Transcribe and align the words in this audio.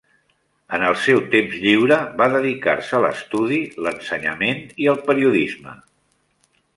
En 0.77 0.85
el 0.91 0.95
seu 1.01 1.19
temps 1.33 1.53
lliure 1.65 1.99
va 2.21 2.29
dedicar-se 2.37 2.97
a 2.99 3.03
l'estudi, 3.05 3.59
l'ensenyament 3.87 4.65
i 4.87 4.93
el 4.95 4.99
periodisme. 5.11 5.77